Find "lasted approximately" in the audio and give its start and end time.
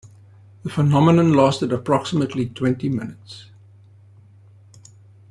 1.35-2.49